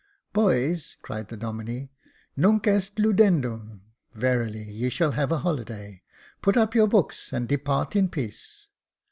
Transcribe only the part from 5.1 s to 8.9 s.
have a holiday; put up your books, and depart in peace."